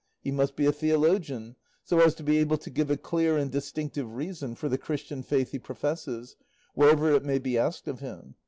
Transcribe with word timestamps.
He 0.23 0.31
must 0.31 0.55
be 0.55 0.65
a 0.65 0.71
theologian, 0.71 1.57
so 1.83 1.99
as 1.99 2.15
to 2.15 2.23
be 2.23 2.39
able 2.39 2.57
to 2.57 2.71
give 2.71 2.89
a 2.89 2.97
clear 2.97 3.37
and 3.37 3.51
distinctive 3.51 4.11
reason 4.11 4.55
for 4.55 4.67
the 4.67 4.79
Christian 4.79 5.21
faith 5.21 5.51
he 5.51 5.59
professes, 5.59 6.35
wherever 6.73 7.11
it 7.11 7.23
may 7.23 7.37
be 7.37 7.55
asked 7.55 7.87
of 7.87 7.99
him. 7.99 8.33